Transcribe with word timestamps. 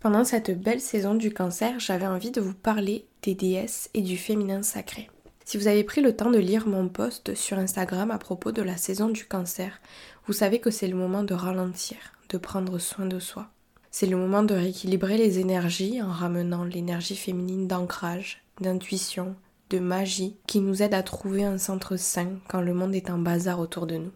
Pendant 0.00 0.22
cette 0.22 0.56
belle 0.56 0.80
saison 0.80 1.16
du 1.16 1.34
cancer, 1.34 1.80
j'avais 1.80 2.06
envie 2.06 2.30
de 2.30 2.40
vous 2.40 2.54
parler 2.54 3.04
des 3.22 3.34
déesses 3.34 3.90
et 3.94 4.00
du 4.00 4.16
féminin 4.16 4.62
sacré. 4.62 5.10
Si 5.44 5.58
vous 5.58 5.66
avez 5.66 5.82
pris 5.82 6.02
le 6.02 6.14
temps 6.14 6.30
de 6.30 6.38
lire 6.38 6.68
mon 6.68 6.88
post 6.88 7.34
sur 7.34 7.58
Instagram 7.58 8.12
à 8.12 8.18
propos 8.18 8.52
de 8.52 8.62
la 8.62 8.76
saison 8.76 9.08
du 9.08 9.24
cancer, 9.24 9.80
vous 10.26 10.32
savez 10.32 10.60
que 10.60 10.70
c'est 10.70 10.86
le 10.86 10.94
moment 10.94 11.24
de 11.24 11.34
ralentir, 11.34 11.96
de 12.28 12.38
prendre 12.38 12.78
soin 12.78 13.06
de 13.06 13.18
soi. 13.18 13.48
C'est 13.90 14.06
le 14.06 14.16
moment 14.16 14.44
de 14.44 14.54
rééquilibrer 14.54 15.16
les 15.16 15.40
énergies 15.40 16.00
en 16.00 16.12
ramenant 16.12 16.62
l'énergie 16.62 17.16
féminine 17.16 17.66
d'ancrage, 17.66 18.44
d'intuition, 18.60 19.34
de 19.70 19.80
magie 19.80 20.36
qui 20.46 20.60
nous 20.60 20.80
aide 20.80 20.94
à 20.94 21.02
trouver 21.02 21.42
un 21.42 21.58
centre 21.58 21.96
sain 21.96 22.38
quand 22.48 22.60
le 22.60 22.72
monde 22.72 22.94
est 22.94 23.10
en 23.10 23.18
bazar 23.18 23.58
autour 23.58 23.88
de 23.88 23.96
nous. 23.96 24.12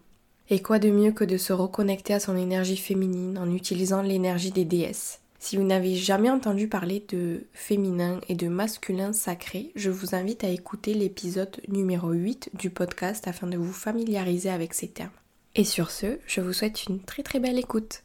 Et 0.49 0.63
quoi 0.63 0.79
de 0.79 0.91
mieux 0.91 1.13
que 1.13 1.25
de 1.25 1.39
se 1.39 1.53
reconnecter 1.53 2.15
à 2.15 2.21
son 2.21 2.37
énergie 2.37 2.77
féminine 2.77 3.37
en 3.37 3.51
utilisant 3.51 4.03
l'énergie 4.03 4.53
des 4.53 4.65
déesses? 4.65 5.22
Si 5.43 5.57
vous 5.57 5.65
n'avez 5.65 5.97
jamais 5.97 6.31
entendu 6.31 6.69
parler 6.69 7.05
de 7.09 7.43
féminin 7.53 8.21
et 8.29 8.37
de 8.37 8.47
masculin 8.47 9.13
sacré, 9.13 9.73
je 9.75 9.91
vous 9.91 10.15
invite 10.15 10.45
à 10.45 10.49
écouter 10.49 10.95
l'épisode 10.95 11.61
numéro 11.67 12.13
8 12.13 12.51
du 12.55 12.71
podcast 12.71 13.27
afin 13.27 13.49
de 13.49 13.57
vous 13.57 13.73
familiariser 13.73 14.51
avec 14.51 14.73
ces 14.73 14.87
termes. 14.87 15.11
Et 15.57 15.65
sur 15.65 15.91
ce, 15.91 16.21
je 16.29 16.41
vous 16.41 16.53
souhaite 16.53 16.85
une 16.85 17.01
très 17.01 17.25
très 17.25 17.41
belle 17.41 17.59
écoute. 17.59 18.05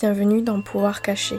Bienvenue 0.00 0.40
dans 0.40 0.62
Pouvoir 0.62 1.02
caché, 1.02 1.36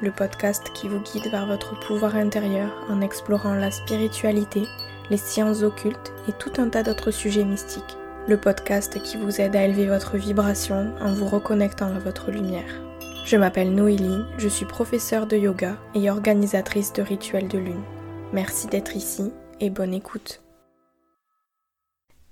le 0.00 0.12
podcast 0.12 0.72
qui 0.72 0.88
vous 0.88 1.00
guide 1.00 1.30
vers 1.30 1.46
votre 1.46 1.78
pouvoir 1.80 2.16
intérieur 2.16 2.74
en 2.88 3.02
explorant 3.02 3.54
la 3.54 3.70
spiritualité, 3.70 4.62
les 5.10 5.18
sciences 5.18 5.62
occultes 5.62 6.14
et 6.26 6.32
tout 6.32 6.52
un 6.56 6.70
tas 6.70 6.82
d'autres 6.82 7.10
sujets 7.10 7.44
mystiques. 7.44 7.98
Le 8.28 8.40
podcast 8.40 8.98
qui 9.02 9.18
vous 9.18 9.42
aide 9.42 9.56
à 9.56 9.64
élever 9.66 9.88
votre 9.88 10.16
vibration 10.16 10.94
en 11.00 11.12
vous 11.12 11.26
reconnectant 11.26 11.94
à 11.94 11.98
votre 11.98 12.30
lumière. 12.30 12.80
Je 13.26 13.36
m'appelle 13.36 13.74
Noélie, 13.74 14.22
je 14.38 14.46
suis 14.46 14.66
professeure 14.66 15.26
de 15.26 15.36
yoga 15.36 15.76
et 15.96 16.08
organisatrice 16.10 16.92
de 16.92 17.02
rituels 17.02 17.48
de 17.48 17.58
lune. 17.58 17.82
Merci 18.32 18.68
d'être 18.68 18.94
ici 18.94 19.32
et 19.58 19.68
bonne 19.68 19.94
écoute. 19.94 20.42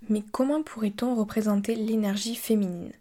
Mais 0.09 0.23
comment 0.31 0.63
pourrait-on 0.63 1.17
représenter 1.17 1.75
l'énergie 1.75 2.37
féminine? 2.37 2.93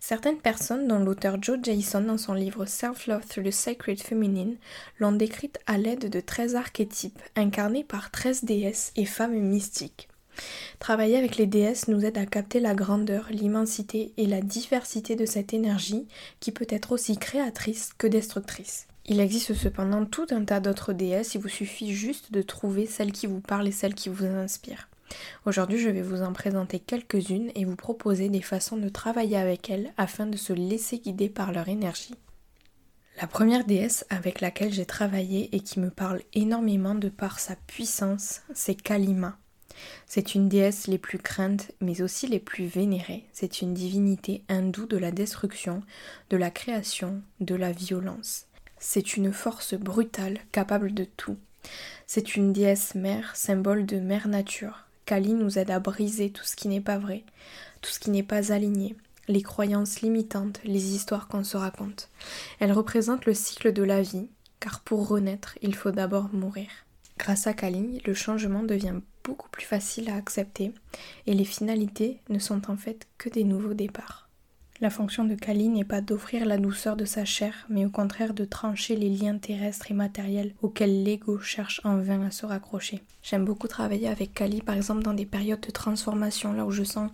Certaines 0.00 0.36
personnes, 0.36 0.86
dont 0.86 0.98
l'auteur 0.98 1.42
Joe 1.42 1.58
Jason 1.62 2.02
dans 2.02 2.18
son 2.18 2.34
livre 2.34 2.66
Self-Love 2.66 3.24
Through 3.24 3.46
the 3.46 3.52
Sacred 3.52 4.02
Feminine, 4.02 4.56
l'ont 4.98 5.12
décrite 5.12 5.58
à 5.66 5.78
l'aide 5.78 6.10
de 6.10 6.20
13 6.20 6.56
archétypes 6.56 7.22
incarnés 7.36 7.84
par 7.84 8.10
13 8.10 8.44
déesses 8.44 8.92
et 8.96 9.06
femmes 9.06 9.40
mystiques. 9.40 10.10
Travailler 10.78 11.16
avec 11.16 11.36
les 11.36 11.46
déesses 11.46 11.88
nous 11.88 12.04
aide 12.04 12.18
à 12.18 12.26
capter 12.26 12.60
la 12.60 12.74
grandeur, 12.74 13.26
l'immensité 13.30 14.12
et 14.16 14.26
la 14.26 14.40
diversité 14.40 15.16
de 15.16 15.26
cette 15.26 15.54
énergie 15.54 16.06
qui 16.40 16.52
peut 16.52 16.66
être 16.68 16.92
aussi 16.92 17.16
créatrice 17.16 17.92
que 17.96 18.06
destructrice. 18.06 18.86
Il 19.06 19.20
existe 19.20 19.54
cependant 19.54 20.06
tout 20.06 20.26
un 20.30 20.44
tas 20.44 20.60
d'autres 20.60 20.94
déesses, 20.94 21.34
il 21.34 21.40
vous 21.40 21.48
suffit 21.48 21.92
juste 21.92 22.32
de 22.32 22.42
trouver 22.42 22.86
celle 22.86 23.12
qui 23.12 23.26
vous 23.26 23.40
parle 23.40 23.68
et 23.68 23.72
celle 23.72 23.94
qui 23.94 24.08
vous 24.08 24.24
inspire. 24.24 24.88
Aujourd'hui, 25.44 25.78
je 25.78 25.90
vais 25.90 26.02
vous 26.02 26.22
en 26.22 26.32
présenter 26.32 26.78
quelques-unes 26.78 27.50
et 27.54 27.64
vous 27.64 27.76
proposer 27.76 28.30
des 28.30 28.40
façons 28.40 28.78
de 28.78 28.88
travailler 28.88 29.36
avec 29.36 29.70
elles 29.70 29.92
afin 29.96 30.26
de 30.26 30.36
se 30.36 30.52
laisser 30.52 30.98
guider 30.98 31.28
par 31.28 31.52
leur 31.52 31.68
énergie. 31.68 32.14
La 33.20 33.26
première 33.28 33.64
déesse 33.64 34.04
avec 34.10 34.40
laquelle 34.40 34.72
j'ai 34.72 34.86
travaillé 34.86 35.54
et 35.54 35.60
qui 35.60 35.78
me 35.78 35.90
parle 35.90 36.22
énormément 36.32 36.96
de 36.96 37.08
par 37.08 37.38
sa 37.38 37.54
puissance, 37.54 38.40
c'est 38.54 38.74
Kalima. 38.74 39.38
C'est 40.06 40.34
une 40.34 40.48
déesse 40.48 40.86
les 40.86 40.98
plus 40.98 41.18
craintes, 41.18 41.72
mais 41.80 42.02
aussi 42.02 42.26
les 42.26 42.38
plus 42.38 42.66
vénérées. 42.66 43.24
C'est 43.32 43.60
une 43.60 43.74
divinité 43.74 44.42
hindoue 44.48 44.86
de 44.86 44.96
la 44.96 45.10
destruction, 45.10 45.82
de 46.30 46.36
la 46.36 46.50
création, 46.50 47.22
de 47.40 47.54
la 47.54 47.72
violence. 47.72 48.46
C'est 48.78 49.16
une 49.16 49.32
force 49.32 49.74
brutale, 49.74 50.38
capable 50.52 50.92
de 50.92 51.04
tout. 51.04 51.36
C'est 52.06 52.36
une 52.36 52.52
déesse 52.52 52.94
mère, 52.94 53.34
symbole 53.34 53.86
de 53.86 53.98
mère 53.98 54.28
nature. 54.28 54.84
Kali 55.06 55.34
nous 55.34 55.58
aide 55.58 55.70
à 55.70 55.80
briser 55.80 56.30
tout 56.30 56.44
ce 56.44 56.56
qui 56.56 56.68
n'est 56.68 56.80
pas 56.80 56.98
vrai, 56.98 57.24
tout 57.80 57.90
ce 57.90 57.98
qui 57.98 58.10
n'est 58.10 58.22
pas 58.22 58.52
aligné, 58.52 58.96
les 59.28 59.42
croyances 59.42 60.00
limitantes, 60.00 60.60
les 60.64 60.94
histoires 60.94 61.28
qu'on 61.28 61.44
se 61.44 61.56
raconte. 61.56 62.08
Elle 62.60 62.72
représente 62.72 63.26
le 63.26 63.34
cycle 63.34 63.72
de 63.72 63.82
la 63.82 64.02
vie, 64.02 64.28
car 64.60 64.80
pour 64.80 65.08
renaître, 65.08 65.58
il 65.62 65.74
faut 65.74 65.90
d'abord 65.90 66.32
mourir. 66.32 66.68
Grâce 67.18 67.46
à 67.46 67.54
Kali, 67.54 68.00
le 68.04 68.14
changement 68.14 68.62
devient 68.62 69.00
beaucoup 69.24 69.48
plus 69.48 69.64
facile 69.64 70.10
à 70.10 70.16
accepter 70.16 70.72
et 71.26 71.34
les 71.34 71.44
finalités 71.44 72.20
ne 72.28 72.38
sont 72.38 72.70
en 72.70 72.76
fait 72.76 73.08
que 73.18 73.28
des 73.28 73.44
nouveaux 73.44 73.74
départs. 73.74 74.24
La 74.80 74.90
fonction 74.90 75.24
de 75.24 75.36
Kali 75.36 75.68
n'est 75.68 75.84
pas 75.84 76.00
d'offrir 76.00 76.44
la 76.44 76.58
douceur 76.58 76.96
de 76.96 77.04
sa 77.04 77.24
chair, 77.24 77.64
mais 77.68 77.86
au 77.86 77.90
contraire 77.90 78.34
de 78.34 78.44
trancher 78.44 78.96
les 78.96 79.08
liens 79.08 79.38
terrestres 79.38 79.92
et 79.92 79.94
matériels 79.94 80.52
auxquels 80.62 81.04
l'ego 81.04 81.38
cherche 81.38 81.80
en 81.84 81.96
vain 81.98 82.26
à 82.26 82.32
se 82.32 82.44
raccrocher. 82.44 83.00
J'aime 83.22 83.44
beaucoup 83.44 83.68
travailler 83.68 84.08
avec 84.08 84.34
Kali, 84.34 84.62
par 84.62 84.74
exemple 84.74 85.02
dans 85.02 85.14
des 85.14 85.26
périodes 85.26 85.60
de 85.60 85.70
transformation, 85.70 86.52
là 86.52 86.66
où 86.66 86.72
je 86.72 86.82
sens 86.82 87.10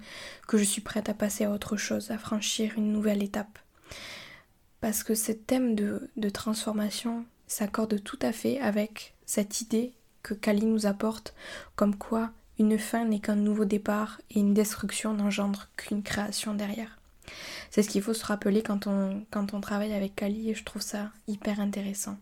que 0.48 0.56
je 0.56 0.64
suis 0.64 0.80
prête 0.80 1.10
à 1.10 1.14
passer 1.14 1.44
à 1.44 1.50
autre 1.50 1.76
chose, 1.76 2.10
à 2.10 2.18
franchir 2.18 2.72
une 2.78 2.92
nouvelle 2.92 3.22
étape. 3.22 3.58
Parce 4.80 5.02
que 5.02 5.14
ce 5.14 5.32
thème 5.32 5.74
de, 5.74 6.10
de 6.16 6.30
transformation 6.30 7.26
s'accorde 7.46 8.02
tout 8.02 8.18
à 8.22 8.32
fait 8.32 8.58
avec 8.60 9.14
cette 9.26 9.60
idée 9.60 9.92
que 10.22 10.34
Kali 10.34 10.66
nous 10.66 10.86
apporte, 10.86 11.34
comme 11.76 11.96
quoi 11.96 12.30
une 12.58 12.78
fin 12.78 13.06
n'est 13.06 13.20
qu'un 13.20 13.36
nouveau 13.36 13.64
départ 13.64 14.20
et 14.30 14.40
une 14.40 14.52
destruction 14.52 15.14
n'engendre 15.14 15.68
qu'une 15.76 16.02
création 16.02 16.54
derrière. 16.54 16.98
C'est 17.70 17.82
ce 17.82 17.88
qu'il 17.88 18.02
faut 18.02 18.14
se 18.14 18.26
rappeler 18.26 18.62
quand 18.62 18.86
on, 18.86 19.60
travaille 19.60 19.92
avec 19.92 20.14
Kali 20.14 20.50
et 20.50 20.54
je 20.54 20.64
trouve 20.64 20.82
ça 20.82 21.10
hyper 21.26 21.60
intéressant. 21.60 22.18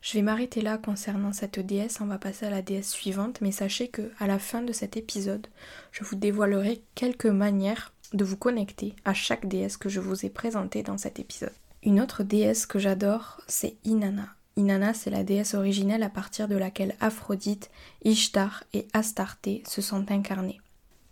Je 0.00 0.14
vais 0.14 0.22
m'arrêter 0.22 0.60
là 0.60 0.78
concernant 0.78 1.32
cette 1.32 1.60
déesse, 1.60 2.00
on 2.00 2.06
va 2.06 2.18
passer 2.18 2.46
à 2.46 2.50
la 2.50 2.62
déesse 2.62 2.90
suivante, 2.90 3.40
mais 3.40 3.52
sachez 3.52 3.88
que 3.88 4.10
à 4.18 4.26
la 4.26 4.38
fin 4.38 4.62
de 4.62 4.72
cet 4.72 4.96
épisode, 4.96 5.46
je 5.92 6.04
vous 6.04 6.16
dévoilerai 6.16 6.82
quelques 6.94 7.26
manières 7.26 7.92
de 8.14 8.24
vous 8.24 8.36
connecter 8.36 8.94
à 9.04 9.12
chaque 9.12 9.46
déesse 9.46 9.76
que 9.76 9.88
je 9.88 10.00
vous 10.00 10.24
ai 10.24 10.30
présentée 10.30 10.82
dans 10.82 10.98
cet 10.98 11.18
épisode. 11.18 11.52
Une 11.82 12.00
autre 12.00 12.22
déesse 12.22 12.66
que 12.66 12.78
j'adore, 12.78 13.40
c'est 13.46 13.76
Inanna. 13.84 14.37
Inanna, 14.58 14.92
c'est 14.92 15.10
la 15.10 15.22
déesse 15.22 15.54
originelle 15.54 16.02
à 16.02 16.10
partir 16.10 16.48
de 16.48 16.56
laquelle 16.56 16.96
Aphrodite, 16.98 17.70
Ishtar 18.04 18.64
et 18.74 18.88
Astarté 18.92 19.62
se 19.68 19.80
sont 19.80 20.10
incarnées. 20.10 20.60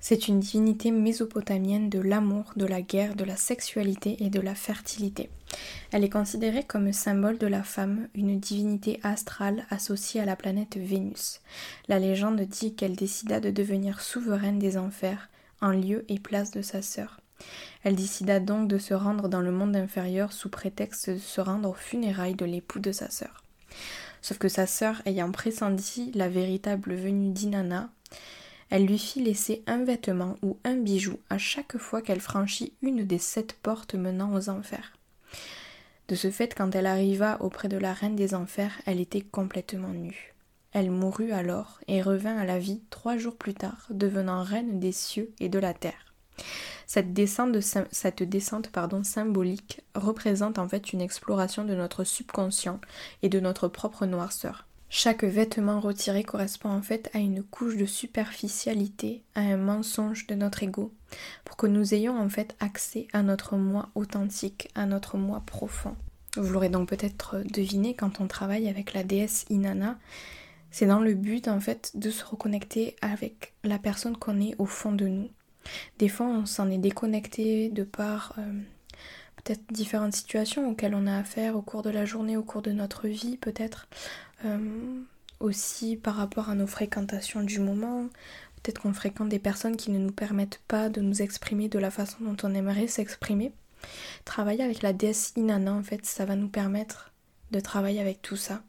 C'est 0.00 0.26
une 0.26 0.40
divinité 0.40 0.90
mésopotamienne 0.90 1.88
de 1.88 2.00
l'amour, 2.00 2.52
de 2.56 2.66
la 2.66 2.82
guerre, 2.82 3.14
de 3.14 3.22
la 3.22 3.36
sexualité 3.36 4.16
et 4.24 4.30
de 4.30 4.40
la 4.40 4.56
fertilité. 4.56 5.30
Elle 5.92 6.02
est 6.02 6.10
considérée 6.10 6.64
comme 6.64 6.92
symbole 6.92 7.38
de 7.38 7.46
la 7.46 7.62
femme, 7.62 8.08
une 8.16 8.40
divinité 8.40 8.98
astrale 9.04 9.64
associée 9.70 10.20
à 10.20 10.24
la 10.24 10.34
planète 10.34 10.76
Vénus. 10.76 11.40
La 11.86 12.00
légende 12.00 12.40
dit 12.40 12.74
qu'elle 12.74 12.96
décida 12.96 13.38
de 13.38 13.50
devenir 13.50 14.00
souveraine 14.00 14.58
des 14.58 14.76
enfers, 14.76 15.28
en 15.60 15.70
lieu 15.70 16.04
et 16.08 16.18
place 16.18 16.50
de 16.50 16.62
sa 16.62 16.82
sœur. 16.82 17.20
Elle 17.82 17.96
décida 17.96 18.40
donc 18.40 18.68
de 18.68 18.78
se 18.78 18.94
rendre 18.94 19.28
dans 19.28 19.40
le 19.40 19.52
monde 19.52 19.76
inférieur 19.76 20.32
sous 20.32 20.48
prétexte 20.48 21.10
de 21.10 21.18
se 21.18 21.40
rendre 21.40 21.70
aux 21.70 21.74
funérailles 21.74 22.34
de 22.34 22.44
l'époux 22.44 22.78
de 22.78 22.92
sa 22.92 23.10
sœur. 23.10 23.42
Sauf 24.22 24.38
que 24.38 24.48
sa 24.48 24.66
sœur 24.66 25.02
ayant 25.06 25.30
pressenti 25.30 26.10
la 26.14 26.28
véritable 26.28 26.94
venue 26.94 27.30
d'Inanna, 27.30 27.90
elle 28.70 28.86
lui 28.86 28.98
fit 28.98 29.22
laisser 29.22 29.62
un 29.66 29.84
vêtement 29.84 30.36
ou 30.42 30.58
un 30.64 30.76
bijou 30.76 31.20
à 31.30 31.38
chaque 31.38 31.78
fois 31.78 32.02
qu'elle 32.02 32.20
franchit 32.20 32.72
une 32.82 33.04
des 33.04 33.18
sept 33.18 33.52
portes 33.62 33.94
menant 33.94 34.34
aux 34.34 34.48
enfers. 34.48 34.92
De 36.08 36.14
ce 36.14 36.30
fait, 36.30 36.54
quand 36.54 36.74
elle 36.74 36.86
arriva 36.86 37.36
auprès 37.40 37.68
de 37.68 37.76
la 37.76 37.92
reine 37.92 38.16
des 38.16 38.34
enfers, 38.34 38.80
elle 38.86 39.00
était 39.00 39.22
complètement 39.22 39.88
nue. 39.88 40.34
Elle 40.72 40.90
mourut 40.90 41.32
alors 41.32 41.80
et 41.88 42.02
revint 42.02 42.36
à 42.36 42.44
la 42.44 42.58
vie 42.58 42.82
trois 42.90 43.16
jours 43.16 43.36
plus 43.36 43.54
tard, 43.54 43.86
devenant 43.90 44.42
reine 44.42 44.78
des 44.78 44.92
cieux 44.92 45.32
et 45.40 45.48
de 45.48 45.58
la 45.58 45.74
terre. 45.74 46.05
Cette 46.86 47.12
descente, 47.12 47.56
cette 47.90 48.24
symbolique 49.02 49.82
représente 49.94 50.58
en 50.58 50.68
fait 50.68 50.92
une 50.92 51.00
exploration 51.00 51.64
de 51.64 51.74
notre 51.74 52.04
subconscient 52.04 52.80
et 53.22 53.28
de 53.28 53.40
notre 53.40 53.68
propre 53.68 54.06
noirceur. 54.06 54.66
Chaque 54.88 55.24
vêtement 55.24 55.80
retiré 55.80 56.22
correspond 56.22 56.70
en 56.70 56.80
fait 56.80 57.10
à 57.12 57.18
une 57.18 57.42
couche 57.42 57.76
de 57.76 57.86
superficialité, 57.86 59.24
à 59.34 59.40
un 59.40 59.56
mensonge 59.56 60.28
de 60.28 60.36
notre 60.36 60.62
ego, 60.62 60.92
pour 61.44 61.56
que 61.56 61.66
nous 61.66 61.92
ayons 61.92 62.16
en 62.16 62.28
fait 62.28 62.54
accès 62.60 63.08
à 63.12 63.22
notre 63.22 63.56
moi 63.56 63.88
authentique, 63.96 64.68
à 64.76 64.86
notre 64.86 65.16
moi 65.16 65.42
profond. 65.44 65.96
Vous 66.36 66.52
l'aurez 66.52 66.68
donc 66.68 66.88
peut-être 66.88 67.42
deviné 67.52 67.94
quand 67.94 68.20
on 68.20 68.28
travaille 68.28 68.68
avec 68.68 68.92
la 68.92 69.02
déesse 69.02 69.44
Inanna, 69.50 69.98
c'est 70.70 70.86
dans 70.86 71.00
le 71.00 71.14
but 71.14 71.48
en 71.48 71.58
fait 71.58 71.92
de 71.94 72.10
se 72.10 72.24
reconnecter 72.24 72.94
avec 73.00 73.54
la 73.64 73.78
personne 73.78 74.16
qu'on 74.16 74.40
est 74.40 74.54
au 74.58 74.66
fond 74.66 74.92
de 74.92 75.08
nous, 75.08 75.30
des 75.98 76.08
fois, 76.08 76.26
on 76.26 76.46
s'en 76.46 76.70
est 76.70 76.78
déconnecté 76.78 77.68
de 77.68 77.84
par 77.84 78.34
euh, 78.38 78.60
peut-être 79.36 79.62
différentes 79.72 80.14
situations 80.14 80.70
auxquelles 80.70 80.94
on 80.94 81.06
a 81.06 81.16
affaire 81.16 81.56
au 81.56 81.62
cours 81.62 81.82
de 81.82 81.90
la 81.90 82.04
journée, 82.04 82.36
au 82.36 82.42
cours 82.42 82.62
de 82.62 82.72
notre 82.72 83.08
vie, 83.08 83.36
peut-être. 83.36 83.88
Euh, 84.44 85.02
aussi 85.40 85.96
par 85.96 86.16
rapport 86.16 86.48
à 86.50 86.54
nos 86.54 86.66
fréquentations 86.66 87.42
du 87.42 87.60
moment. 87.60 88.08
Peut-être 88.56 88.82
qu'on 88.82 88.92
fréquente 88.92 89.28
des 89.28 89.38
personnes 89.38 89.76
qui 89.76 89.90
ne 89.90 89.98
nous 89.98 90.12
permettent 90.12 90.60
pas 90.66 90.88
de 90.88 91.00
nous 91.00 91.22
exprimer 91.22 91.68
de 91.68 91.78
la 91.78 91.90
façon 91.90 92.16
dont 92.20 92.36
on 92.42 92.54
aimerait 92.54 92.86
s'exprimer. 92.86 93.52
Travailler 94.24 94.64
avec 94.64 94.82
la 94.82 94.92
déesse 94.92 95.32
Inanna, 95.36 95.72
en 95.72 95.82
fait, 95.82 96.04
ça 96.06 96.24
va 96.24 96.36
nous 96.36 96.48
permettre 96.48 97.12
de 97.52 97.60
travailler 97.60 98.00
avec 98.00 98.22
tout 98.22 98.36
ça, 98.36 98.62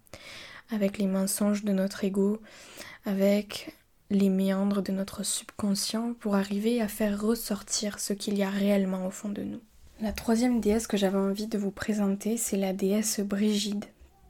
avec 0.70 0.98
les 0.98 1.08
mensonges 1.08 1.64
de 1.64 1.72
notre 1.72 2.04
ego, 2.04 2.42
avec 3.06 3.74
les 4.10 4.30
méandres 4.30 4.82
de 4.82 4.92
notre 4.92 5.24
subconscient 5.24 6.14
pour 6.20 6.36
arriver 6.36 6.82
à 6.82 6.88
faire 6.88 7.22
ressortir 7.22 8.00
ce 8.00 8.14
qu'il 8.14 8.38
y 8.38 8.44
a 8.44 8.50
réellement 8.50 9.06
au 9.06 9.12
fond 9.12 9.30
de 9.30 9.44
nous. 9.44 9.62
La 10.00 10.12
troisième 10.12 10.62
déesse 10.62 10.88
que 10.88 10.98
j'avais 10.98 11.18
envie 11.18 11.48
de 11.48 11.58
vous 11.58 11.72
présenter, 11.72 12.38
c'est 12.38 12.58
la 12.58 12.74
déesse 12.74 13.20
Brigide, 13.20 13.86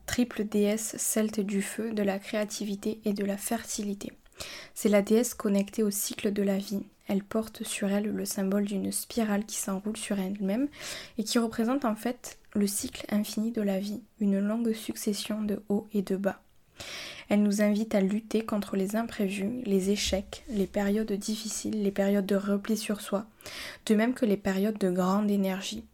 triple 0.06 0.44
déesse 0.44 0.96
celte 0.96 1.40
du 1.40 1.62
feu, 1.62 1.92
de 1.92 2.02
la 2.02 2.18
créativité 2.18 3.00
et 3.04 3.12
de 3.12 3.24
la 3.24 3.36
fertilité. 3.36 4.12
C'est 4.74 4.88
la 4.88 5.02
déesse 5.02 5.34
connectée 5.34 5.82
au 5.82 5.90
cycle 5.90 6.32
de 6.32 6.42
la 6.42 6.58
vie. 6.58 6.82
Elle 7.06 7.22
porte 7.22 7.64
sur 7.64 7.90
elle 7.90 8.06
le 8.06 8.24
symbole 8.24 8.64
d'une 8.64 8.92
spirale 8.92 9.44
qui 9.44 9.56
s'enroule 9.56 9.96
sur 9.96 10.18
elle-même 10.18 10.68
et 11.18 11.24
qui 11.24 11.38
représente 11.38 11.84
en 11.84 11.94
fait 11.94 12.38
le 12.54 12.66
cycle 12.66 13.06
infini 13.10 13.50
de 13.52 13.62
la 13.62 13.78
vie, 13.78 14.02
une 14.20 14.38
longue 14.38 14.72
succession 14.72 15.42
de 15.42 15.62
hauts 15.68 15.86
et 15.92 16.02
de 16.02 16.16
bas. 16.16 16.40
Elle 17.28 17.42
nous 17.42 17.60
invite 17.60 17.94
à 17.94 18.00
lutter 18.00 18.44
contre 18.44 18.76
les 18.76 18.96
imprévus, 18.96 19.62
les 19.64 19.90
échecs, 19.90 20.44
les 20.48 20.66
périodes 20.66 21.12
difficiles, 21.12 21.82
les 21.82 21.90
périodes 21.90 22.26
de 22.26 22.36
repli 22.36 22.76
sur 22.76 23.00
soi, 23.00 23.26
de 23.86 23.94
même 23.94 24.14
que 24.14 24.24
les 24.24 24.36
périodes 24.36 24.78
de 24.78 24.90
grande 24.90 25.30
énergie. 25.30 25.84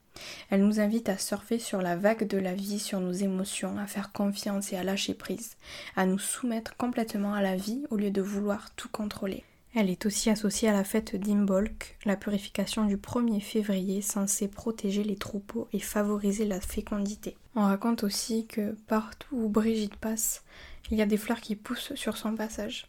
Elle 0.50 0.64
nous 0.64 0.78
invite 0.78 1.08
à 1.08 1.18
surfer 1.18 1.58
sur 1.58 1.82
la 1.82 1.96
vague 1.96 2.26
de 2.28 2.38
la 2.38 2.54
vie, 2.54 2.78
sur 2.78 3.00
nos 3.00 3.12
émotions, 3.12 3.78
à 3.78 3.86
faire 3.86 4.12
confiance 4.12 4.72
et 4.72 4.76
à 4.76 4.84
lâcher 4.84 5.14
prise, 5.14 5.56
à 5.96 6.06
nous 6.06 6.20
soumettre 6.20 6.76
complètement 6.76 7.34
à 7.34 7.42
la 7.42 7.56
vie 7.56 7.82
au 7.90 7.96
lieu 7.96 8.10
de 8.10 8.22
vouloir 8.22 8.70
tout 8.76 8.88
contrôler. 8.88 9.42
Elle 9.76 9.90
est 9.90 10.06
aussi 10.06 10.30
associée 10.30 10.68
à 10.68 10.72
la 10.72 10.84
fête 10.84 11.16
d'Imbolc, 11.16 11.96
la 12.04 12.14
purification 12.14 12.84
du 12.84 12.96
1er 12.96 13.40
février 13.40 14.02
censée 14.02 14.46
protéger 14.46 15.02
les 15.02 15.16
troupeaux 15.16 15.66
et 15.72 15.80
favoriser 15.80 16.44
la 16.44 16.60
fécondité. 16.60 17.36
On 17.56 17.62
raconte 17.62 18.04
aussi 18.04 18.46
que 18.46 18.76
partout 18.86 19.34
où 19.34 19.48
Brigitte 19.48 19.96
passe, 19.96 20.44
il 20.92 20.96
y 20.96 21.02
a 21.02 21.06
des 21.06 21.16
fleurs 21.16 21.40
qui 21.40 21.56
poussent 21.56 21.92
sur 21.96 22.16
son 22.16 22.36
passage. 22.36 22.86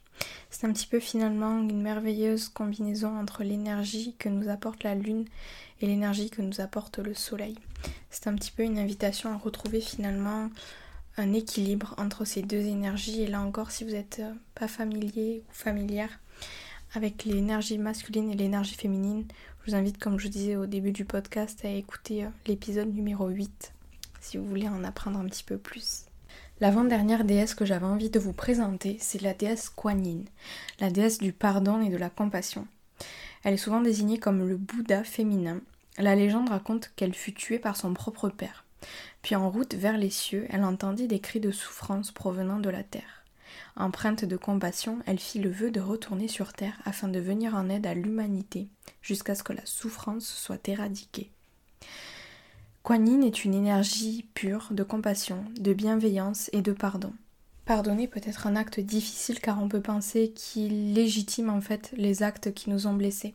C'est 0.51 0.67
un 0.67 0.73
petit 0.73 0.85
peu 0.85 0.99
finalement 0.99 1.57
une 1.57 1.81
merveilleuse 1.81 2.49
combinaison 2.49 3.17
entre 3.17 3.43
l'énergie 3.43 4.13
que 4.19 4.29
nous 4.29 4.47
apporte 4.47 4.83
la 4.83 4.93
lune 4.93 5.25
et 5.81 5.87
l'énergie 5.87 6.29
que 6.29 6.43
nous 6.43 6.61
apporte 6.61 6.99
le 6.99 7.15
soleil. 7.15 7.57
C'est 8.11 8.27
un 8.27 8.35
petit 8.35 8.51
peu 8.51 8.61
une 8.61 8.77
invitation 8.77 9.31
à 9.31 9.37
retrouver 9.37 9.81
finalement 9.81 10.51
un 11.17 11.33
équilibre 11.33 11.95
entre 11.97 12.25
ces 12.25 12.43
deux 12.43 12.61
énergies. 12.61 13.23
Et 13.23 13.27
là 13.27 13.41
encore, 13.41 13.71
si 13.71 13.83
vous 13.83 13.91
n'êtes 13.91 14.19
euh, 14.19 14.33
pas 14.53 14.67
familier 14.67 15.43
ou 15.49 15.53
familière 15.53 16.19
avec 16.95 17.25
l'énergie 17.25 17.77
masculine 17.77 18.31
et 18.31 18.35
l'énergie 18.35 18.75
féminine, 18.75 19.25
je 19.63 19.71
vous 19.71 19.75
invite, 19.75 19.97
comme 19.97 20.19
je 20.19 20.27
disais 20.27 20.55
au 20.55 20.65
début 20.65 20.91
du 20.91 21.05
podcast, 21.05 21.63
à 21.65 21.69
écouter 21.69 22.25
euh, 22.25 22.29
l'épisode 22.47 22.93
numéro 22.93 23.27
8 23.27 23.73
si 24.21 24.37
vous 24.37 24.45
voulez 24.45 24.67
en 24.67 24.83
apprendre 24.83 25.19
un 25.19 25.25
petit 25.25 25.43
peu 25.43 25.57
plus. 25.57 26.05
L'avant-dernière 26.59 27.25
déesse 27.25 27.53
que 27.53 27.65
j'avais 27.65 27.85
envie 27.85 28.09
de 28.09 28.19
vous 28.19 28.33
présenter, 28.33 28.97
c'est 28.99 29.21
la 29.21 29.33
déesse 29.33 29.69
Kuan 29.69 30.03
Yin, 30.03 30.25
la 30.79 30.89
déesse 30.89 31.19
du 31.19 31.31
pardon 31.31 31.81
et 31.81 31.89
de 31.89 31.97
la 31.97 32.09
compassion. 32.09 32.67
Elle 33.43 33.53
est 33.53 33.57
souvent 33.57 33.81
désignée 33.81 34.17
comme 34.17 34.47
le 34.47 34.57
Bouddha 34.57 35.03
féminin. 35.03 35.61
La 35.97 36.15
légende 36.15 36.49
raconte 36.49 36.91
qu'elle 36.95 37.13
fut 37.13 37.33
tuée 37.33 37.59
par 37.59 37.75
son 37.75 37.93
propre 37.93 38.29
père. 38.29 38.65
Puis 39.21 39.35
en 39.35 39.49
route 39.49 39.75
vers 39.75 39.97
les 39.97 40.09
cieux, 40.09 40.47
elle 40.49 40.63
entendit 40.63 41.07
des 41.07 41.19
cris 41.19 41.39
de 41.39 41.51
souffrance 41.51 42.11
provenant 42.11 42.59
de 42.59 42.69
la 42.69 42.83
terre. 42.83 43.24
Empreinte 43.77 44.23
de 44.23 44.37
compassion, 44.37 44.99
elle 45.05 45.19
fit 45.19 45.39
le 45.39 45.49
vœu 45.49 45.69
de 45.69 45.81
retourner 45.81 46.29
sur 46.29 46.53
terre 46.53 46.79
afin 46.85 47.09
de 47.09 47.19
venir 47.19 47.55
en 47.55 47.69
aide 47.69 47.85
à 47.85 47.93
l'humanité 47.93 48.69
jusqu'à 49.01 49.35
ce 49.35 49.43
que 49.43 49.51
la 49.51 49.65
souffrance 49.65 50.25
soit 50.25 50.65
éradiquée. 50.69 51.29
Kuan 52.83 53.23
est 53.23 53.43
une 53.43 53.53
énergie 53.53 54.27
pure 54.33 54.67
de 54.71 54.83
compassion, 54.83 55.43
de 55.59 55.73
bienveillance 55.73 56.49
et 56.53 56.61
de 56.61 56.71
pardon. 56.71 57.13
Pardonner 57.65 58.07
peut 58.07 58.21
être 58.23 58.47
un 58.47 58.55
acte 58.55 58.79
difficile 58.79 59.41
car 59.41 59.61
on 59.61 59.67
peut 59.67 59.81
penser 59.81 60.31
qu'il 60.33 60.93
légitime 60.93 61.49
en 61.49 61.61
fait 61.61 61.93
les 61.97 62.23
actes 62.23 62.53
qui 62.53 62.69
nous 62.69 62.87
ont 62.87 62.93
blessés. 62.93 63.33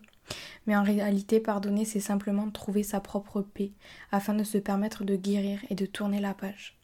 Mais 0.66 0.76
en 0.76 0.84
réalité, 0.84 1.40
pardonner, 1.40 1.84
c'est 1.84 2.00
simplement 2.00 2.48
trouver 2.50 2.84
sa 2.84 3.00
propre 3.00 3.42
paix 3.42 3.72
afin 4.12 4.34
de 4.34 4.44
se 4.44 4.56
permettre 4.56 5.04
de 5.04 5.16
guérir 5.16 5.60
et 5.69 5.75
de 5.75 5.84
tourner 5.84 6.20
la 6.20 6.32
page. 6.32 6.80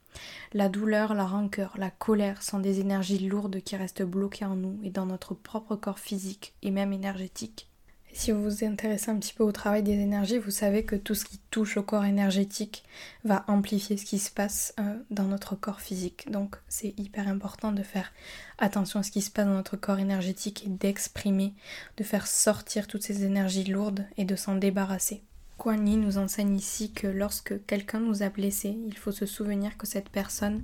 La 0.52 0.68
douleur, 0.68 1.14
la 1.14 1.26
rancœur, 1.26 1.74
la 1.76 1.90
colère 1.90 2.42
sont 2.42 2.58
des 2.58 2.80
énergies 2.80 3.18
lourdes 3.18 3.60
qui 3.62 3.76
restent 3.76 4.02
bloquées 4.02 4.44
en 4.44 4.56
nous 4.56 4.78
et 4.82 4.90
dans 4.90 5.06
notre 5.06 5.34
propre 5.34 5.76
corps 5.76 5.98
physique 5.98 6.54
et 6.62 6.70
même 6.70 6.92
énergétique. 6.92 7.68
Si 8.16 8.32
vous 8.32 8.42
vous 8.42 8.64
intéressez 8.64 9.10
un 9.10 9.18
petit 9.18 9.34
peu 9.34 9.44
au 9.44 9.52
travail 9.52 9.82
des 9.82 9.92
énergies, 9.92 10.38
vous 10.38 10.50
savez 10.50 10.86
que 10.86 10.96
tout 10.96 11.14
ce 11.14 11.26
qui 11.26 11.38
touche 11.50 11.76
au 11.76 11.82
corps 11.82 12.06
énergétique 12.06 12.82
va 13.24 13.44
amplifier 13.46 13.98
ce 13.98 14.06
qui 14.06 14.18
se 14.18 14.30
passe 14.30 14.72
euh, 14.80 14.96
dans 15.10 15.24
notre 15.24 15.54
corps 15.54 15.82
physique. 15.82 16.30
Donc 16.30 16.56
c'est 16.66 16.98
hyper 16.98 17.28
important 17.28 17.72
de 17.72 17.82
faire 17.82 18.14
attention 18.56 19.00
à 19.00 19.02
ce 19.02 19.10
qui 19.10 19.20
se 19.20 19.30
passe 19.30 19.44
dans 19.44 19.52
notre 19.52 19.76
corps 19.76 19.98
énergétique 19.98 20.64
et 20.64 20.70
d'exprimer, 20.70 21.52
de 21.98 22.04
faire 22.04 22.26
sortir 22.26 22.86
toutes 22.86 23.02
ces 23.02 23.22
énergies 23.22 23.64
lourdes 23.64 24.06
et 24.16 24.24
de 24.24 24.34
s'en 24.34 24.54
débarrasser. 24.54 25.22
Kuan 25.58 25.86
Yin 25.86 26.00
nous 26.00 26.18
enseigne 26.18 26.54
ici 26.54 26.92
que 26.92 27.06
lorsque 27.06 27.64
quelqu'un 27.66 28.00
nous 28.00 28.22
a 28.22 28.28
blessés, 28.28 28.78
il 28.86 28.96
faut 28.96 29.12
se 29.12 29.26
souvenir 29.26 29.76
que 29.78 29.86
cette 29.86 30.10
personne, 30.10 30.62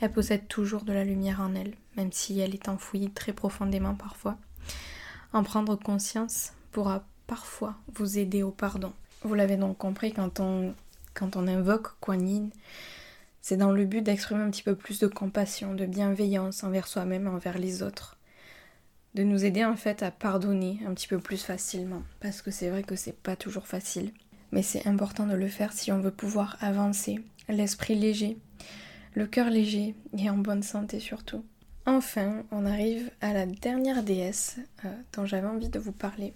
elle 0.00 0.12
possède 0.12 0.48
toujours 0.48 0.82
de 0.82 0.92
la 0.92 1.04
lumière 1.04 1.40
en 1.40 1.54
elle, 1.54 1.74
même 1.96 2.10
si 2.10 2.40
elle 2.40 2.54
est 2.54 2.68
enfouie 2.68 3.10
très 3.10 3.32
profondément 3.32 3.94
parfois. 3.94 4.38
En 5.32 5.42
prendre 5.42 5.76
conscience 5.76 6.52
pourra 6.72 7.04
parfois 7.26 7.76
vous 7.94 8.18
aider 8.18 8.42
au 8.42 8.50
pardon. 8.50 8.92
Vous 9.22 9.34
l'avez 9.34 9.56
donc 9.56 9.76
compris, 9.76 10.12
quand 10.12 10.40
on, 10.40 10.74
quand 11.14 11.36
invoque 11.36 11.98
Kuan 12.00 12.26
Yin, 12.26 12.50
c'est 13.42 13.58
dans 13.58 13.72
le 13.72 13.84
but 13.84 14.02
d'exprimer 14.02 14.42
un 14.42 14.50
petit 14.50 14.62
peu 14.62 14.74
plus 14.74 14.98
de 14.98 15.06
compassion, 15.06 15.74
de 15.74 15.86
bienveillance 15.86 16.64
envers 16.64 16.86
soi-même 16.86 17.26
envers 17.26 17.58
les 17.58 17.82
autres. 17.82 18.16
De 19.14 19.22
nous 19.22 19.44
aider 19.44 19.64
en 19.64 19.76
fait 19.76 20.02
à 20.02 20.10
pardonner 20.10 20.80
un 20.86 20.94
petit 20.94 21.08
peu 21.08 21.18
plus 21.18 21.42
facilement. 21.42 22.02
Parce 22.20 22.42
que 22.42 22.50
c'est 22.50 22.70
vrai 22.70 22.82
que 22.82 22.96
c'est 22.96 23.16
pas 23.16 23.36
toujours 23.36 23.66
facile. 23.66 24.12
Mais 24.52 24.62
c'est 24.62 24.86
important 24.86 25.26
de 25.26 25.34
le 25.34 25.48
faire 25.48 25.72
si 25.72 25.92
on 25.92 26.00
veut 26.00 26.10
pouvoir 26.10 26.56
avancer. 26.60 27.20
L'esprit 27.48 27.94
léger, 27.94 28.38
le 29.14 29.26
cœur 29.26 29.50
léger 29.50 29.94
et 30.16 30.30
en 30.30 30.38
bonne 30.38 30.62
santé 30.62 31.00
surtout. 31.00 31.44
Enfin, 31.86 32.44
on 32.50 32.66
arrive 32.66 33.10
à 33.20 33.32
la 33.32 33.46
dernière 33.46 34.02
déesse 34.02 34.58
euh, 34.84 34.88
dont 35.14 35.24
j'avais 35.24 35.48
envie 35.48 35.68
de 35.68 35.78
vous 35.78 35.92
parler 35.92 36.34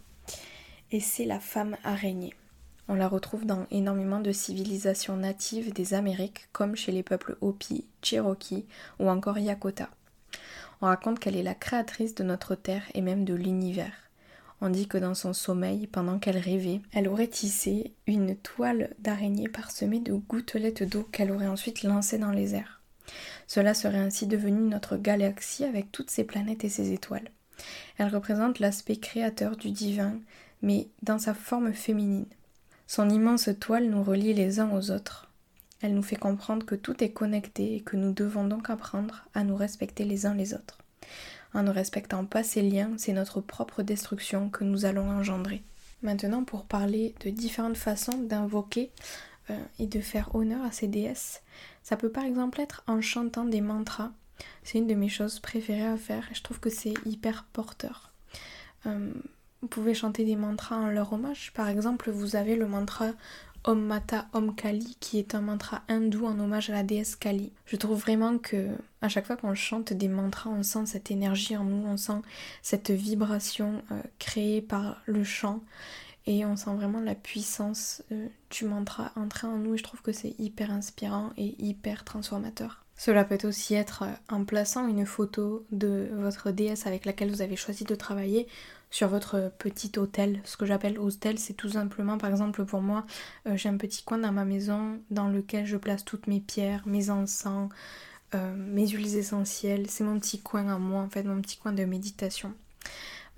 et 0.91 1.01
c'est 1.01 1.25
la 1.25 1.41
femme 1.41 1.77
araignée. 1.83 2.35
On 2.87 2.95
la 2.95 3.09
retrouve 3.09 3.47
dans 3.47 3.67
énormément 3.71 4.21
de 4.21 4.31
civilisations 4.31 5.17
natives 5.17 5.73
des 5.73 5.95
Amériques, 5.95 6.49
comme 6.53 6.77
chez 6.77 6.93
les 6.93 7.03
peuples 7.03 7.37
Hopi, 7.41 7.87
Cherokee 8.03 8.67
ou 9.01 9.09
encore 9.09 9.39
Yakota. 9.39 9.89
On 10.81 10.87
raconte 10.87 11.19
qu'elle 11.19 11.37
est 11.37 11.43
la 11.43 11.55
créatrice 11.55 12.15
de 12.15 12.23
notre 12.23 12.55
terre 12.55 12.85
et 12.95 13.01
même 13.01 13.25
de 13.25 13.35
l'univers. 13.35 14.04
On 14.67 14.73
que 14.73 14.97
dans 14.97 15.13
son 15.13 15.35
sommeil, 15.35 15.87
pendant 15.87 16.19
qu'elle 16.19 16.39
rêvait, 16.39 16.81
elle 16.95 17.09
aurait 17.09 17.27
tissé 17.27 17.93
une 18.07 18.35
toile 18.35 18.95
d'araignée 18.99 19.47
parsemée 19.47 20.01
de 20.01 20.15
gouttelettes 20.15 20.89
d'eau 20.89 21.03
qu'elle 21.03 21.33
aurait 21.33 21.49
ensuite 21.49 21.83
lancée 21.83 22.17
dans 22.17 22.31
les 22.31 22.55
airs. 22.55 22.81
Cela 23.47 23.75
serait 23.75 23.99
ainsi 23.99 24.27
devenu 24.27 24.63
notre 24.63 24.97
galaxie 24.97 25.65
avec 25.65 25.93
toutes 25.93 26.11
ses 26.11 26.25
planètes 26.25 26.65
et 26.65 26.71
ses 26.71 26.93
étoiles. 26.93 27.29
Elle 27.99 28.09
représente 28.09 28.59
l'aspect 28.59 28.97
créateur 28.97 29.59
du 29.59 29.71
divin, 29.71 30.19
mais 30.63 30.89
dans 31.03 31.19
sa 31.19 31.35
forme 31.35 31.75
féminine. 31.75 32.25
Son 32.87 33.11
immense 33.11 33.51
toile 33.61 33.91
nous 33.91 34.03
relie 34.03 34.33
les 34.33 34.61
uns 34.61 34.71
aux 34.75 34.91
autres. 34.91 35.31
Elle 35.83 35.93
nous 35.93 36.03
fait 36.03 36.17
comprendre 36.17 36.65
que 36.65 36.75
tout 36.75 37.05
est 37.05 37.13
connecté 37.13 37.77
et 37.77 37.81
que 37.83 37.99
nous 37.99 38.15
devons 38.15 38.47
donc 38.47 38.71
apprendre 38.71 39.27
à 39.35 39.45
nous 39.45 39.57
respecter 39.57 40.05
les 40.05 40.25
uns 40.25 40.35
les 40.35 40.55
autres. 40.55 40.79
En 41.55 41.63
ne 41.63 41.71
respectant 41.71 42.25
pas 42.25 42.43
ces 42.43 42.63
liens, 42.63 42.91
c'est 42.99 43.13
notre 43.13 43.41
propre 43.41 43.83
destruction 43.83 44.51
que 44.51 44.65
nous 44.65 44.85
allons 44.85 45.09
engendrer. 45.09 45.63
Maintenant, 46.03 46.45
pour 46.45 46.65
parler 46.65 47.15
de 47.25 47.31
différentes 47.31 47.77
façons 47.77 48.19
d'invoquer 48.19 48.91
euh, 49.51 49.59
et 49.79 49.87
de 49.87 50.01
faire 50.01 50.35
honneur 50.35 50.65
à 50.65 50.73
ces 50.73 50.89
déesses, 50.89 51.43
ça 51.83 51.97
peut 51.97 52.11
par 52.11 52.25
exemple 52.25 52.61
être 52.61 52.83
en 52.87 53.01
chantant 53.01 53.45
des 53.45 53.61
mantras. 53.61 54.11
C'est 54.65 54.79
une 54.79 54.87
de 54.87 54.95
mes 54.95 55.09
choses 55.09 55.39
préférées 55.39 55.87
à 55.87 55.97
faire 55.97 56.29
et 56.31 56.35
je 56.35 56.43
trouve 56.43 56.61
que 56.61 56.71
c'est 56.71 56.95
hyper 57.07 57.45
porteur. 57.53 58.13
Euh, 58.87 59.13
vous 59.63 59.69
pouvez 59.69 59.95
chanter 59.95 60.25
des 60.25 60.37
mantras 60.37 60.77
en 60.77 60.89
leur 60.89 61.13
hommage. 61.13 61.53
Par 61.55 61.69
exemple, 61.69 62.11
vous 62.11 62.37
avez 62.37 62.57
le 62.57 62.67
mantra 62.67 63.13
Om 63.67 63.81
Mata 63.81 64.29
Om 64.35 64.55
Kali 64.55 64.95
qui 65.01 65.19
est 65.19 65.35
un 65.35 65.41
mantra 65.41 65.83
hindou 65.89 66.27
en 66.27 66.39
hommage 66.39 66.69
à 66.69 66.75
la 66.75 66.83
déesse 66.83 67.17
Kali. 67.17 67.51
Je 67.65 67.77
trouve 67.77 67.99
vraiment 67.99 68.37
que 68.37 68.69
à 69.01 69.09
chaque 69.09 69.27
fois 69.27 69.39
qu'on 69.39 69.55
chante 69.55 69.95
des 69.95 70.09
mantras, 70.09 70.51
on 70.51 70.63
sent 70.63 70.85
cette 70.85 71.11
énergie 71.11 71.57
en 71.57 71.65
nous, 71.65 71.87
on 71.87 71.97
sent 71.97 72.21
cette 72.61 72.91
vibration 72.91 73.83
euh, 73.91 74.03
créée 74.19 74.61
par 74.61 75.01
le 75.07 75.25
chant 75.25 75.61
et 76.27 76.45
on 76.45 76.57
sent 76.57 76.75
vraiment 76.75 77.01
la 77.01 77.15
puissance 77.15 78.03
euh, 78.13 78.29
du 78.51 78.67
mantra 78.67 79.13
entrer 79.17 79.47
en 79.47 79.57
nous 79.57 79.79
je 79.79 79.83
trouve 79.83 80.03
que 80.03 80.13
c'est 80.13 80.35
hyper 80.39 80.71
inspirant 80.71 81.33
et 81.39 81.55
hyper 81.59 82.05
transformateur. 82.05 82.84
Cela 82.97 83.25
peut 83.25 83.39
aussi 83.45 83.75
être 83.75 84.05
euh, 84.05 84.35
en 84.35 84.45
plaçant 84.45 84.87
une 84.87 85.07
photo 85.07 85.65
de 85.73 86.09
votre 86.13 86.51
déesse 86.51 86.87
avec 86.87 87.05
laquelle 87.05 87.31
vous 87.31 87.43
avez 87.43 87.57
choisi 87.57 87.85
de 87.85 87.95
travailler 87.95 88.47
sur 88.91 89.09
votre 89.09 89.51
petit 89.59 89.93
hôtel. 89.97 90.41
Ce 90.45 90.57
que 90.57 90.67
j'appelle 90.67 90.99
hôtel, 90.99 91.39
c'est 91.39 91.55
tout 91.55 91.71
simplement, 91.71 92.19
par 92.19 92.31
exemple 92.31 92.65
pour 92.65 92.81
moi, 92.81 93.05
euh, 93.47 93.57
j'ai 93.57 93.69
un 93.69 93.77
petit 93.77 94.05
coin 94.05 94.19
dans 94.19 94.33
ma 94.33 94.45
maison 94.45 95.01
dans 95.11 95.29
lequel 95.29 95.67
je 95.67 95.77
place 95.77 96.05
toutes 96.05 96.29
mes 96.29 96.41
pierres, 96.41 96.83
mes 96.87 97.11
encens, 97.11 97.69
mes 98.57 98.89
huiles 98.89 99.17
essentielles. 99.17 99.89
C'est 99.89 100.03
mon 100.03 100.19
petit 100.19 100.41
coin 100.41 100.67
à 100.67 100.77
moi, 100.77 101.03
en 101.03 101.09
fait, 101.09 101.23
mon 101.23 101.41
petit 101.41 101.57
coin 101.57 101.73
de 101.73 101.85
méditation. 101.85 102.53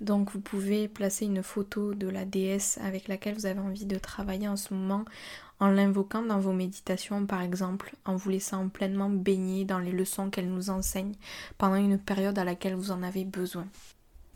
Donc 0.01 0.31
vous 0.31 0.39
pouvez 0.39 0.87
placer 0.87 1.25
une 1.25 1.41
photo 1.41 1.93
de 1.93 2.07
la 2.07 2.25
déesse 2.25 2.77
avec 2.83 3.07
laquelle 3.07 3.35
vous 3.35 3.45
avez 3.45 3.59
envie 3.59 3.85
de 3.85 3.97
travailler 3.97 4.47
en 4.47 4.55
ce 4.55 4.73
moment 4.73 5.05
en 5.59 5.69
l'invoquant 5.69 6.21
dans 6.21 6.39
vos 6.39 6.53
méditations 6.53 7.25
par 7.25 7.41
exemple, 7.41 7.93
en 8.05 8.15
vous 8.15 8.29
laissant 8.29 8.69
pleinement 8.69 9.09
baigner 9.09 9.65
dans 9.65 9.79
les 9.79 9.91
leçons 9.91 10.29
qu'elle 10.29 10.49
nous 10.49 10.69
enseigne 10.69 11.13
pendant 11.57 11.75
une 11.75 11.97
période 11.97 12.37
à 12.39 12.43
laquelle 12.43 12.75
vous 12.75 12.91
en 12.91 13.03
avez 13.03 13.25
besoin. 13.25 13.67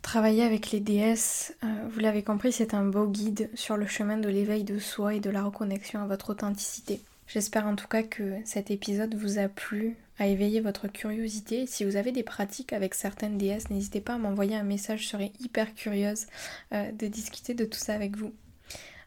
Travailler 0.02 0.42
avec 0.42 0.72
les 0.72 0.80
déesses, 0.80 1.54
euh, 1.62 1.66
vous 1.90 2.00
l'avez 2.00 2.24
compris, 2.24 2.52
c'est 2.52 2.74
un 2.74 2.84
beau 2.84 3.06
guide 3.06 3.48
sur 3.54 3.76
le 3.76 3.86
chemin 3.86 4.18
de 4.18 4.28
l'éveil 4.28 4.64
de 4.64 4.80
soi 4.80 5.14
et 5.14 5.20
de 5.20 5.30
la 5.30 5.44
reconnexion 5.44 6.02
à 6.02 6.06
votre 6.06 6.30
authenticité. 6.30 7.00
J'espère 7.28 7.66
en 7.66 7.76
tout 7.76 7.86
cas 7.86 8.02
que 8.02 8.34
cet 8.44 8.70
épisode 8.70 9.14
vous 9.14 9.38
a 9.38 9.48
plu, 9.48 9.96
à 10.18 10.26
éveiller 10.26 10.60
votre 10.60 10.88
curiosité. 10.88 11.66
Si 11.66 11.84
vous 11.84 11.96
avez 11.96 12.12
des 12.12 12.22
pratiques 12.22 12.72
avec 12.72 12.94
certaines 12.94 13.38
déesses, 13.38 13.70
n'hésitez 13.70 14.00
pas 14.00 14.14
à 14.14 14.18
m'envoyer 14.18 14.56
un 14.56 14.64
message, 14.64 15.02
je 15.02 15.08
serais 15.08 15.32
hyper 15.40 15.74
curieuse 15.74 16.26
euh, 16.72 16.92
de 16.92 17.06
discuter 17.06 17.54
de 17.54 17.64
tout 17.64 17.78
ça 17.78 17.94
avec 17.94 18.16
vous. 18.16 18.32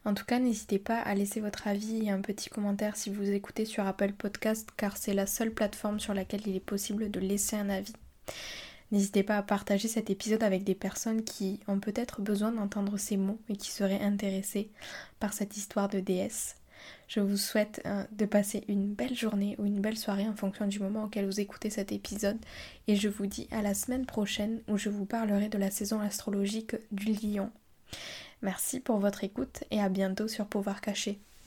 En 0.06 0.14
tout 0.14 0.24
cas, 0.24 0.38
n'hésitez 0.38 0.78
pas 0.78 1.00
à 1.00 1.16
laisser 1.16 1.40
votre 1.40 1.68
avis 1.68 2.06
et 2.06 2.12
un 2.12 2.22
petit 2.22 2.50
commentaire 2.50 2.96
si 2.96 3.10
vous 3.10 3.32
écoutez 3.32 3.66
sur 3.66 3.88
Apple 3.88 4.14
Podcast 4.14 4.70
car 4.78 4.98
c'est 4.98 5.16
la 5.16 5.26
seule 5.26 5.52
plateforme 5.52 6.00
sur 6.00 6.14
laquelle 6.14 6.46
il 6.46 6.56
est 6.56 6.60
possible 6.60 7.10
de 7.10 7.20
laisser 7.20 7.56
un 7.56 7.70
avis. 7.70 7.94
N'hésitez 8.92 9.24
pas 9.24 9.38
à 9.38 9.42
partager 9.42 9.88
cet 9.88 10.12
épisode 10.12 10.44
avec 10.44 10.64
des 10.64 10.76
personnes 10.76 11.24
qui 11.24 11.60
ont 11.68 11.80
peut-être 11.80 12.22
besoin 12.22 12.52
d'entendre 12.52 12.98
ces 12.98 13.18
mots 13.18 13.40
et 13.50 13.58
qui 13.58 13.72
seraient 13.72 14.02
intéressées 14.02 14.70
par 15.20 15.34
cette 15.34 15.58
histoire 15.58 15.90
de 15.90 16.00
déesse. 16.00 16.58
Je 17.08 17.20
vous 17.20 17.38
souhaite 17.38 17.82
euh, 17.88 18.04
de 18.12 18.26
passer 18.26 18.64
une 18.68 18.94
belle 18.94 19.16
journée 19.16 19.56
ou 19.58 19.66
une 19.66 19.82
belle 19.82 19.98
soirée 19.98 20.28
en 20.28 20.36
fonction 20.36 20.68
du 20.68 20.80
moment 20.80 21.06
auquel 21.06 21.26
vous 21.26 21.40
écoutez 21.40 21.72
cet 21.72 21.92
épisode 21.92 22.38
et 22.88 22.96
je 22.96 23.10
vous 23.10 23.26
dis 23.26 23.48
à 23.50 23.64
la 23.64 23.74
semaine 23.74 24.06
prochaine 24.06 24.62
où 24.68 24.78
je 24.78 24.90
vous 24.90 25.06
parlerai 25.06 25.50
de 25.50 25.58
la 25.58 25.72
saison 25.72 26.00
astrologique 26.00 26.76
du 26.92 27.14
lion. 27.14 27.50
Merci 28.42 28.80
pour 28.80 29.00
votre 29.00 29.24
écoute 29.24 29.63
et 29.72 29.82
à 29.82 29.89
bientôt 29.89 30.27
sur 30.27 30.48
Pouvoir 30.48 30.82
Caché. 30.82 31.20